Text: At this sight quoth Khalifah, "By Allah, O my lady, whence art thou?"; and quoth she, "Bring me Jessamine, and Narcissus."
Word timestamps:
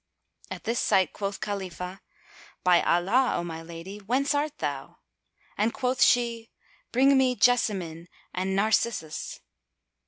At 0.49 0.63
this 0.63 0.79
sight 0.79 1.13
quoth 1.13 1.39
Khalifah, 1.41 2.01
"By 2.63 2.81
Allah, 2.81 3.35
O 3.37 3.43
my 3.43 3.61
lady, 3.61 3.99
whence 3.99 4.33
art 4.33 4.57
thou?"; 4.57 4.97
and 5.59 5.75
quoth 5.75 6.01
she, 6.01 6.49
"Bring 6.91 7.15
me 7.19 7.35
Jessamine, 7.35 8.07
and 8.33 8.55
Narcissus." 8.55 9.41